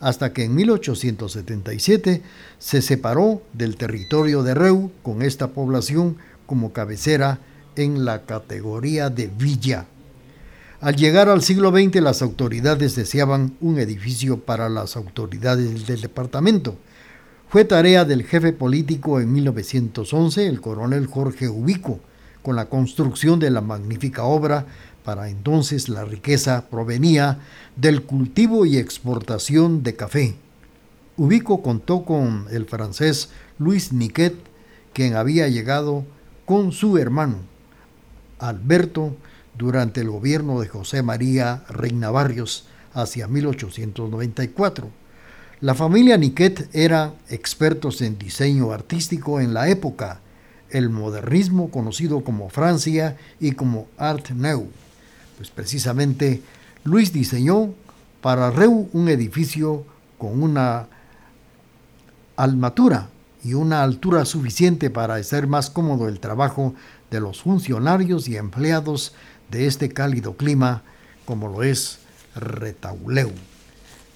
[0.00, 2.22] hasta que en 1877
[2.58, 7.40] se separó del territorio de Reu con esta población como cabecera
[7.76, 9.86] en la categoría de villa.
[10.80, 16.76] Al llegar al siglo XX, las autoridades deseaban un edificio para las autoridades del departamento.
[17.48, 21.98] Fue tarea del jefe político en 1911, el coronel Jorge Ubico,
[22.42, 24.66] con la construcción de la magnífica obra.
[25.04, 27.40] Para entonces la riqueza provenía
[27.74, 30.36] del cultivo y exportación de café.
[31.16, 34.36] Ubico contó con el francés Luis Niquet,
[34.92, 36.04] quien había llegado
[36.46, 37.38] con su hermano,
[38.38, 39.16] Alberto,
[39.58, 44.88] durante el gobierno de José María Reina Barrios hacia 1894.
[45.60, 50.20] La familia Niquet era expertos en diseño artístico en la época,
[50.70, 54.68] el modernismo conocido como Francia y como Art Nouveau.
[55.36, 56.42] Pues precisamente
[56.84, 57.74] Luis diseñó
[58.20, 59.84] para Reu un edificio
[60.16, 60.86] con una
[62.36, 63.08] almatura
[63.42, 66.74] y una altura suficiente para hacer más cómodo el trabajo
[67.10, 69.14] de los funcionarios y empleados
[69.50, 70.82] de este cálido clima
[71.24, 71.98] como lo es
[72.34, 73.30] Retauleu.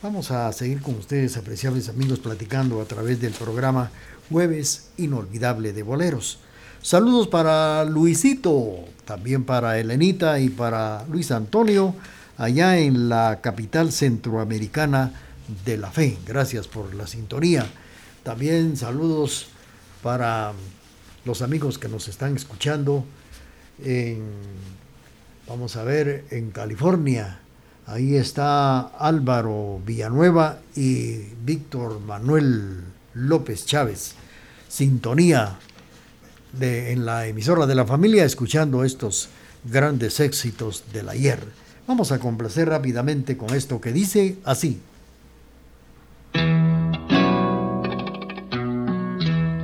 [0.02, 3.90] Vamos a seguir con ustedes, apreciables amigos, platicando a través del programa
[4.30, 6.40] Jueves Inolvidable de Boleros.
[6.82, 11.94] Saludos para Luisito, también para Elenita y para Luis Antonio,
[12.36, 15.12] allá en la capital centroamericana
[15.64, 16.18] de la fe.
[16.26, 17.66] Gracias por la sintonía.
[18.24, 19.46] También saludos
[20.02, 20.52] para
[21.24, 23.04] los amigos que nos están escuchando
[23.84, 24.22] en
[25.48, 27.40] Vamos a ver, en California,
[27.86, 32.84] ahí está Álvaro Villanueva y Víctor Manuel
[33.14, 34.14] López Chávez.
[34.68, 35.58] Sintonía
[36.60, 39.28] en la emisora de la familia escuchando estos
[39.64, 41.40] grandes éxitos del ayer.
[41.86, 44.80] Vamos a complacer rápidamente con esto que dice así.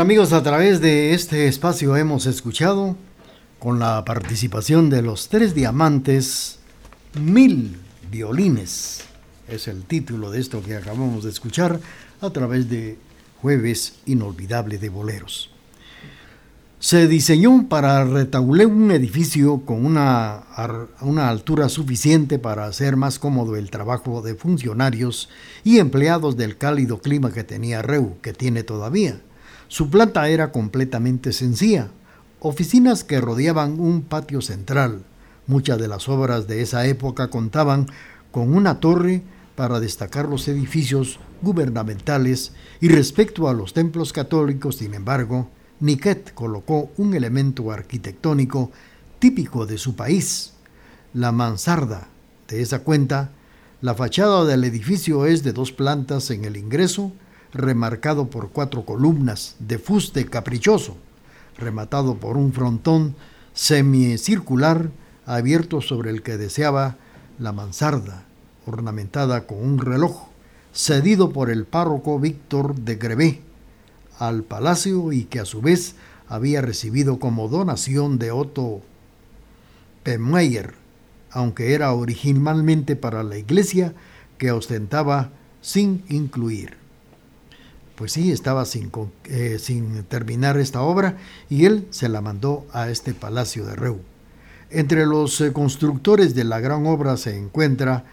[0.00, 2.96] Amigos, a través de este espacio hemos escuchado
[3.58, 6.58] con la participación de los tres diamantes
[7.20, 7.76] Mil
[8.10, 9.02] violines.
[9.46, 11.80] Es el título de esto que acabamos de escuchar
[12.22, 12.96] a través de
[13.42, 15.50] Jueves Inolvidable de Boleros.
[16.78, 20.44] Se diseñó para retaular un edificio con una,
[21.02, 25.28] una altura suficiente para hacer más cómodo el trabajo de funcionarios
[25.62, 29.20] y empleados del cálido clima que tenía Reu, que tiene todavía.
[29.70, 31.88] Su planta era completamente sencilla,
[32.40, 35.04] oficinas que rodeaban un patio central,
[35.46, 37.86] Muchas de las obras de esa época contaban
[38.30, 39.22] con una torre
[39.56, 45.50] para destacar los edificios gubernamentales y respecto a los templos católicos, sin embargo,
[45.80, 48.70] Niquet colocó un elemento arquitectónico
[49.18, 50.52] típico de su país,
[51.14, 52.06] la mansarda.
[52.46, 53.32] De esa cuenta,
[53.80, 57.10] la fachada del edificio es de dos plantas en el ingreso,
[57.52, 60.96] remarcado por cuatro columnas de fuste caprichoso,
[61.58, 63.14] rematado por un frontón
[63.52, 64.90] semicircular
[65.26, 66.96] abierto sobre el que deseaba
[67.38, 68.24] la mansarda,
[68.66, 70.28] ornamentada con un reloj,
[70.72, 73.42] cedido por el párroco Víctor de Grevé
[74.18, 75.94] al palacio y que a su vez
[76.28, 78.82] había recibido como donación de Otto
[80.04, 80.74] Pemmeyer,
[81.30, 83.94] aunque era originalmente para la iglesia
[84.38, 85.30] que ostentaba
[85.60, 86.79] sin incluir.
[88.00, 88.90] Pues sí, estaba sin,
[89.26, 91.18] eh, sin terminar esta obra
[91.50, 94.00] y él se la mandó a este palacio de Reu.
[94.70, 98.06] Entre los eh, constructores de la gran obra se encuentra,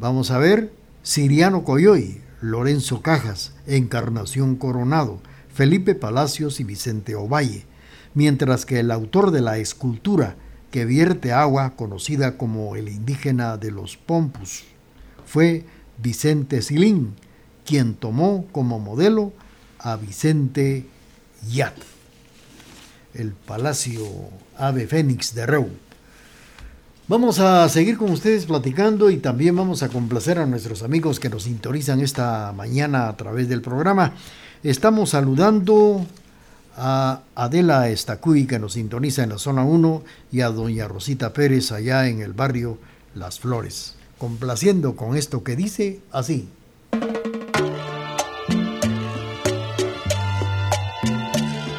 [0.00, 0.72] vamos a ver,
[1.04, 5.20] Siriano Coyoy, Lorenzo Cajas, Encarnación Coronado,
[5.54, 7.66] Felipe Palacios y Vicente Ovalle,
[8.14, 10.34] mientras que el autor de la escultura
[10.72, 14.64] que vierte agua, conocida como el indígena de los Pompus,
[15.24, 15.64] fue
[16.02, 17.14] Vicente Silín,
[17.70, 19.32] quien tomó como modelo
[19.78, 20.88] a Vicente
[21.52, 21.74] Yat
[23.14, 24.04] el Palacio
[24.58, 25.68] Ave Fénix de Reu.
[27.06, 31.28] Vamos a seguir con ustedes platicando y también vamos a complacer a nuestros amigos que
[31.28, 34.14] nos sintonizan esta mañana a través del programa.
[34.64, 36.04] Estamos saludando
[36.76, 40.02] a Adela Estacuy que nos sintoniza en la zona 1
[40.32, 42.78] y a doña Rosita Pérez allá en el barrio
[43.14, 46.48] Las Flores, complaciendo con esto que dice así.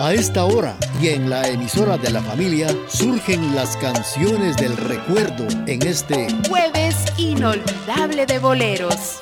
[0.01, 5.45] A esta hora y en la emisora de la familia surgen las canciones del recuerdo
[5.67, 9.19] en este jueves inolvidable de boleros.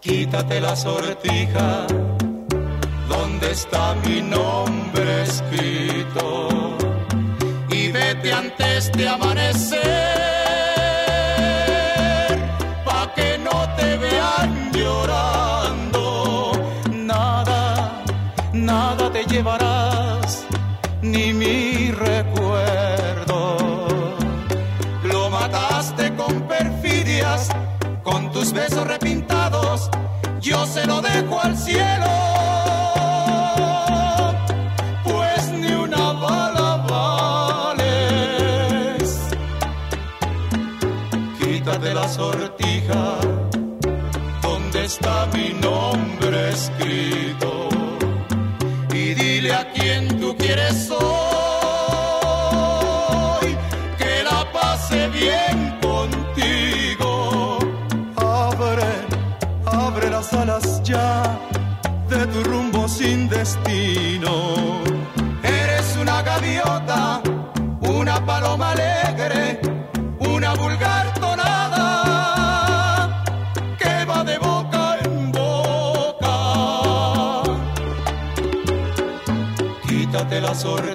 [0.00, 1.86] Quítate la sortija,
[3.08, 6.76] donde está mi nombre escrito,
[7.70, 10.13] y vete antes de amanecer
[19.34, 20.46] llevarás
[21.02, 23.56] ni mi recuerdo.
[25.02, 27.48] Lo mataste con perfidias,
[28.04, 29.90] con tus besos repintados,
[30.40, 32.33] yo se lo dejo al cielo.
[80.54, 80.93] La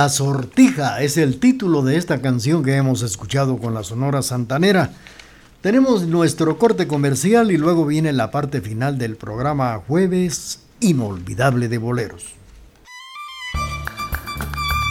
[0.00, 4.92] La sortija es el título de esta canción que hemos escuchado con la Sonora Santanera.
[5.60, 11.76] Tenemos nuestro corte comercial y luego viene la parte final del programa Jueves Inolvidable de
[11.76, 12.32] Boleros.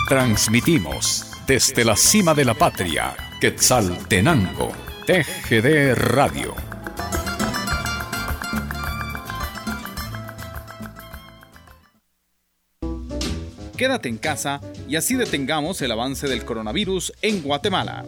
[0.08, 4.72] Transmitimos desde la cima de la patria, Quetzaltenango,
[5.08, 6.69] TGD Radio.
[13.80, 14.60] Quédate en casa
[14.90, 18.04] y así detengamos el avance del coronavirus en Guatemala.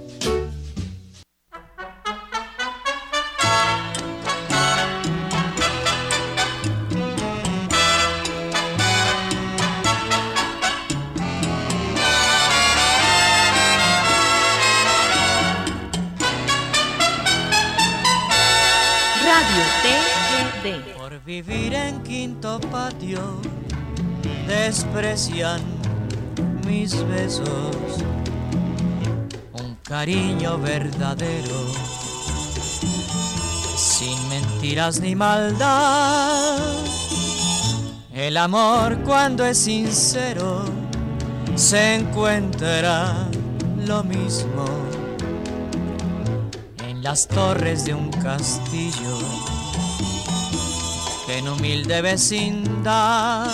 [21.24, 23.40] vivir en quinto patio
[24.52, 25.62] desprecian
[26.68, 28.04] mis besos,
[29.54, 31.60] un cariño verdadero,
[33.78, 36.58] sin mentiras ni maldad.
[38.14, 40.66] El amor cuando es sincero
[41.56, 43.30] se encuentra
[43.78, 44.66] lo mismo
[46.90, 49.18] en las torres de un castillo
[51.30, 53.50] en humilde vecindad.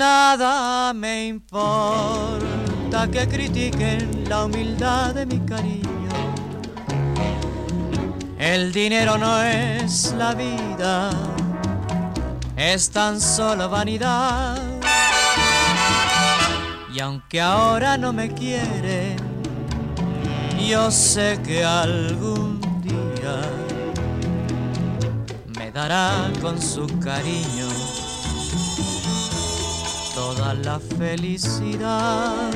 [0.00, 6.08] Nada me importa que critiquen la humildad de mi cariño.
[8.38, 11.10] El dinero no es la vida,
[12.56, 14.56] es tan solo vanidad.
[16.94, 19.18] Y aunque ahora no me quieren,
[20.66, 23.42] yo sé que algún día
[25.74, 27.68] dará con su cariño
[30.54, 32.50] la felicidad.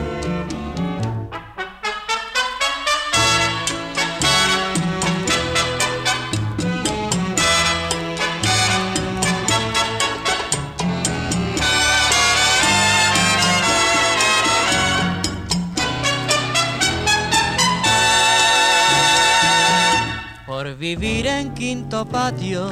[20.47, 22.71] Por vivir en quinto patio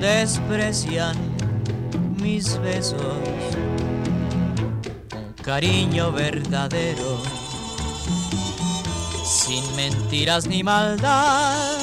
[0.00, 1.16] desprecian
[2.20, 3.39] mis besos,
[5.50, 7.20] cariño verdadero,
[9.24, 11.76] sin mentiras ni maldad.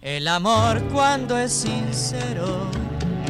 [0.00, 2.70] El amor cuando es sincero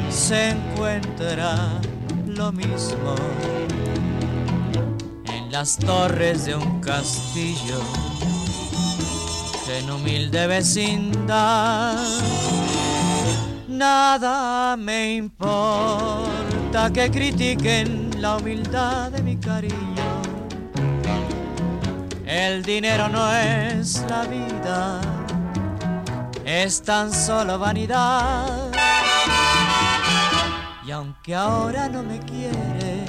[0.09, 1.81] se encuentra
[2.29, 3.17] lo mismo
[5.33, 7.81] en las torres de un castillo
[9.69, 11.99] en humilde vecindad
[13.67, 20.09] Nada me importa que critiquen la humildad de mi cariño.
[22.25, 25.01] El dinero no es la vida,
[26.43, 28.73] es tan solo vanidad.
[30.87, 33.05] Y aunque ahora no me quiere,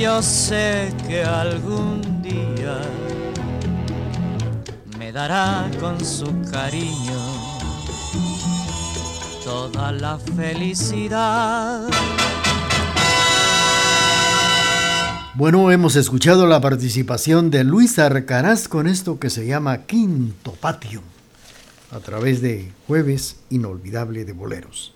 [0.00, 2.80] yo sé que algún día
[4.98, 7.20] me dará con su cariño
[9.44, 11.90] toda la felicidad.
[15.36, 21.02] Bueno, hemos escuchado la participación de Luis Arcaraz con esto que se llama Quinto Patio,
[21.90, 24.94] a través de Jueves Inolvidable de Boleros.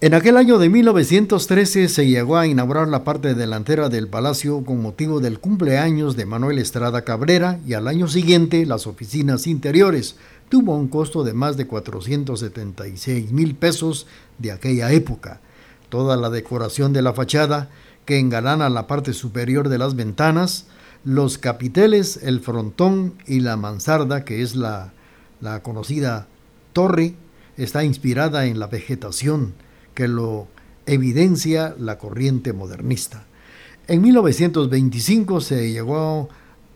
[0.00, 4.80] En aquel año de 1913 se llegó a inaugurar la parte delantera del palacio con
[4.80, 10.14] motivo del cumpleaños de Manuel Estrada Cabrera y al año siguiente las oficinas interiores,
[10.48, 14.06] tuvo un costo de más de 476 mil pesos
[14.38, 15.40] de aquella época.
[15.88, 17.68] Toda la decoración de la fachada,
[18.04, 20.66] que engalana la parte superior de las ventanas,
[21.04, 24.92] los capiteles, el frontón y la mansarda, que es la,
[25.40, 26.26] la conocida
[26.72, 27.14] torre,
[27.56, 29.54] está inspirada en la vegetación
[29.94, 30.48] que lo
[30.86, 33.24] evidencia la corriente modernista.
[33.88, 36.28] En 1925 se llegó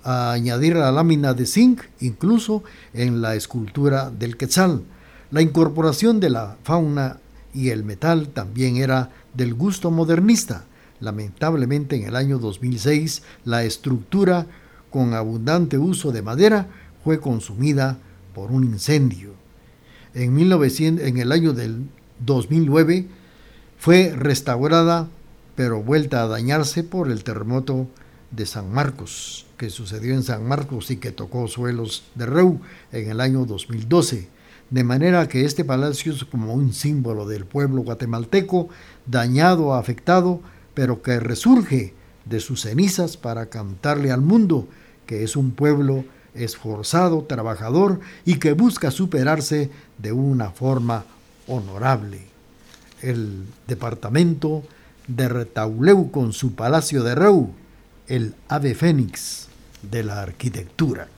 [0.03, 2.62] a añadir la lámina de zinc incluso
[2.95, 4.83] en la escultura del quetzal.
[5.31, 7.18] La incorporación de la fauna
[7.53, 10.64] y el metal también era del gusto modernista.
[11.01, 14.47] Lamentablemente en el año 2006 la estructura
[14.90, 16.68] con abundante uso de madera
[17.05, 17.99] fue consumida
[18.34, 19.30] por un incendio.
[20.14, 21.86] En, 1900, en el año del
[22.20, 23.07] 2009
[23.78, 25.09] fue restaurada
[25.57, 27.88] pero vuelta a dañarse por el terremoto
[28.30, 32.61] de San Marcos, que sucedió en San Marcos y que tocó suelos de Reu
[32.92, 34.28] en el año 2012.
[34.68, 38.68] De manera que este palacio es como un símbolo del pueblo guatemalteco,
[39.07, 40.42] dañado, afectado,
[40.77, 41.95] pero que resurge
[42.27, 44.68] de sus cenizas para cantarle al mundo
[45.07, 46.05] que es un pueblo
[46.35, 51.07] esforzado, trabajador y que busca superarse de una forma
[51.47, 52.20] honorable.
[53.01, 54.64] El departamento
[55.09, 57.53] de Retauleu con su palacio de Reu,
[58.07, 59.49] el ave fénix
[59.81, 61.09] de la arquitectura.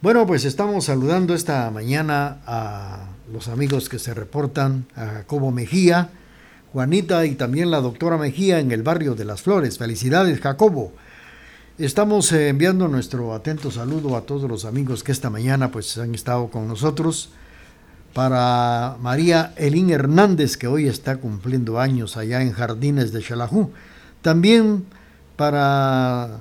[0.00, 6.10] Bueno, pues estamos saludando esta mañana a los amigos que se reportan, a Jacobo Mejía,
[6.72, 9.78] Juanita y también la doctora Mejía en el barrio de las Flores.
[9.78, 10.92] Felicidades, Jacobo.
[11.78, 16.14] Estamos eh, enviando nuestro atento saludo a todos los amigos que esta mañana pues han
[16.14, 17.30] estado con nosotros.
[18.12, 23.70] Para María Elín Hernández, que hoy está cumpliendo años allá en Jardines de Xelajú.
[24.22, 24.84] También
[25.36, 26.40] para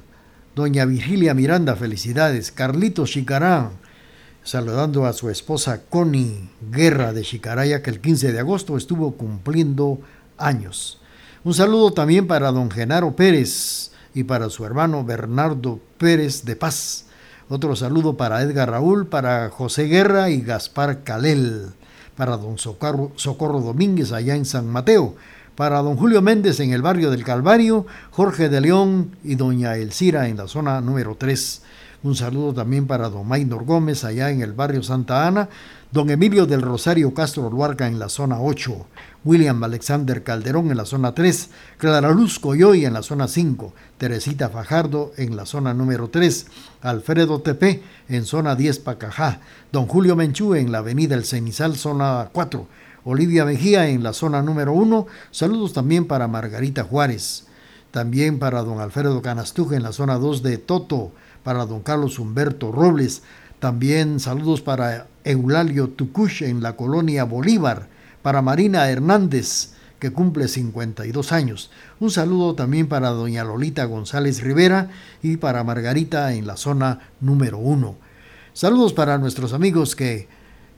[0.56, 2.52] doña Virgilia Miranda, felicidades.
[2.52, 3.70] Carlito Chicará,
[4.44, 10.00] saludando a su esposa Connie Guerra de Chicaraya, que el 15 de agosto estuvo cumpliendo.
[11.44, 17.06] Un saludo también para don Genaro Pérez, y para su hermano Bernardo Pérez de Paz.
[17.50, 21.68] Otro saludo para Edgar Raúl, para José Guerra y Gaspar Calel,
[22.16, 25.16] para don Socorro, Socorro Domínguez allá en San Mateo,
[25.56, 30.28] para don Julio Méndez en el barrio del Calvario, Jorge de León y doña Elcira
[30.28, 31.62] en la zona número 3.
[32.02, 35.48] Un saludo también para don Maynor Gómez allá en el barrio Santa Ana,
[35.92, 38.88] don Emilio del Rosario Castro Luarca en la zona 8,
[39.24, 44.50] William Alexander Calderón en la zona 3, Clara Luz Coyoy en la zona 5, Teresita
[44.50, 46.48] Fajardo en la zona número 3,
[46.82, 49.40] Alfredo Tepe en zona 10 Pacajá,
[49.72, 52.68] Don Julio Menchú en la avenida El Cenizal, zona 4,
[53.06, 57.46] Olivia Mejía en la zona número 1, saludos también para Margarita Juárez,
[57.92, 61.14] también para don Alfredo Canastuja en la zona 2 de Toto,
[61.44, 63.24] para don Carlos Humberto Robles,
[63.60, 67.88] también saludos para Eulalio Tucush en la colonia Bolívar,
[68.22, 71.72] para Marina Hernández, que cumple 52 años.
[72.00, 74.90] Un saludo también para doña Lolita González Rivera
[75.24, 77.96] y para Margarita en la zona número 1.
[78.54, 80.28] Saludos para nuestros amigos que,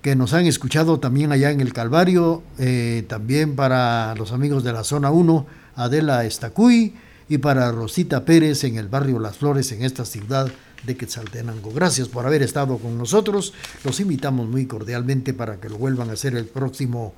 [0.01, 4.73] que, nos han escuchado también allá en el Calvario, eh, también para los amigos de
[4.73, 6.95] la zona 1, Adela Estacuy,
[7.27, 10.49] y para Rosita Pérez en el barrio Las Flores, en esta ciudad
[10.83, 11.71] de Quetzaltenango.
[11.71, 13.53] Gracias por haber estado con nosotros.
[13.83, 17.13] Los invitamos muy cordialmente para que lo vuelvan a hacer el próximo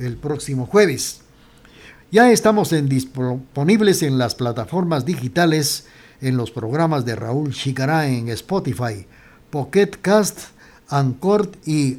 [0.00, 1.20] el próximo jueves.
[2.10, 5.86] Ya estamos en disponibles en las plataformas digitales,
[6.20, 9.06] en los programas de Raúl Chicará en Spotify,
[9.50, 10.40] Pocket Cast,
[10.88, 11.98] Anchor y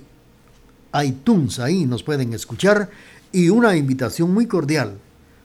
[1.01, 1.59] iTunes.
[1.59, 2.89] Ahí nos pueden escuchar.
[3.31, 4.97] Y una invitación muy cordial,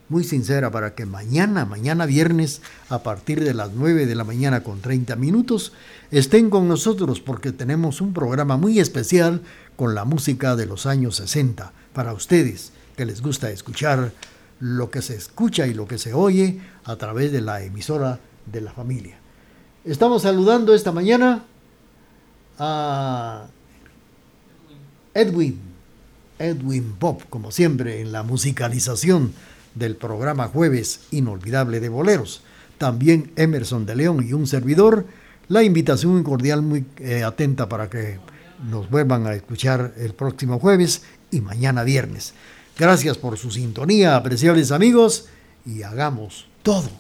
[0.08, 4.62] muy sincera, para que mañana, mañana viernes, a partir de las 9 de la mañana
[4.62, 5.72] con 30 minutos,
[6.10, 9.42] estén con nosotros porque tenemos un programa muy especial
[9.76, 14.12] con la música de los años 60 para ustedes que les gusta escuchar
[14.58, 18.60] lo que se escucha y lo que se oye a través de la emisora de
[18.60, 19.18] la familia.
[19.84, 21.44] Estamos saludando esta mañana
[22.58, 23.46] a
[25.14, 25.60] Edwin,
[26.38, 29.32] Edwin Pop, como siempre, en la musicalización
[29.76, 32.42] del programa Jueves Inolvidable de Boleros.
[32.78, 35.06] También Emerson de León y un servidor.
[35.48, 38.18] La invitación cordial, muy eh, atenta para que
[38.68, 42.34] nos vuelvan a escuchar el próximo jueves y mañana viernes.
[42.78, 45.26] Gracias por su sintonía, apreciables amigos,
[45.64, 46.90] y hagamos todo,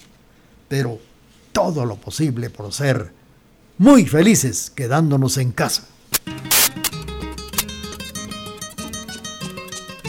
[0.68, 0.98] pero
[1.52, 3.12] todo lo posible por ser
[3.78, 5.88] muy felices quedándonos en casa.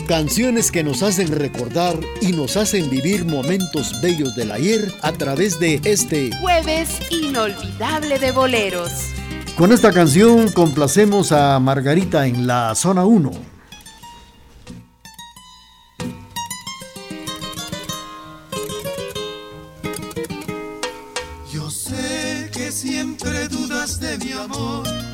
[0.08, 5.60] Canciones que nos hacen recordar y nos hacen vivir momentos bellos del ayer a través
[5.60, 8.92] de este jueves inolvidable de boleros.
[9.58, 13.32] Con esta canción complacemos a Margarita en la zona 1.
[23.68, 25.07] no te culpo.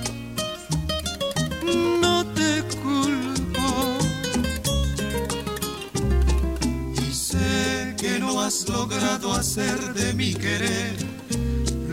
[8.68, 10.95] Logrado hacer de mi querer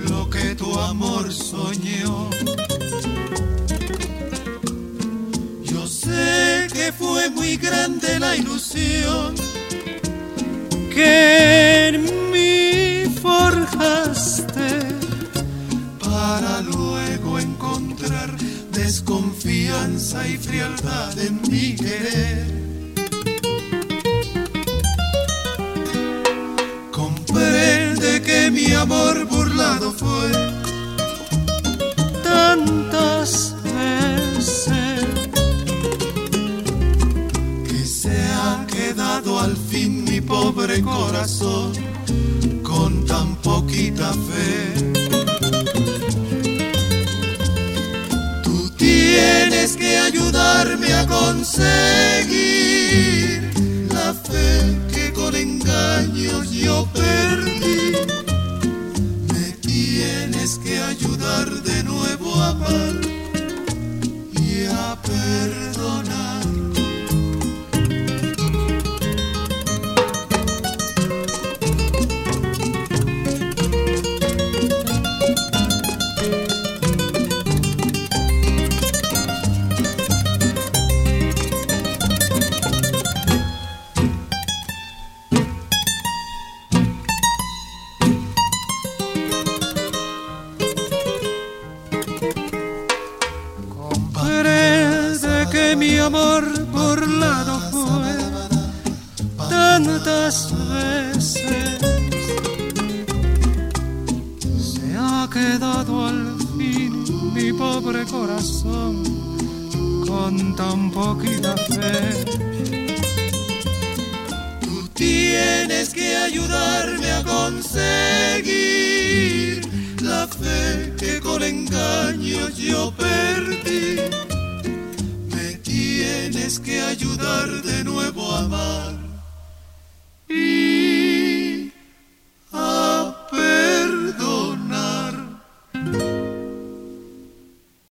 [0.09, 2.31] lo que tu amor soñó.
[5.63, 9.35] Yo sé que fue muy grande la ilusión
[10.95, 14.71] que en mí forjaste
[15.99, 18.37] para luego encontrar
[18.71, 22.50] desconfianza y frialdad en mi querer.
[28.91, 30.33] Amor burlado fue
[32.25, 35.05] tantas veces
[37.69, 41.73] que se ha quedado al fin mi pobre corazón
[42.65, 44.93] con tan poquita fe.
[48.43, 52.20] Tú tienes que ayudarme a conseguir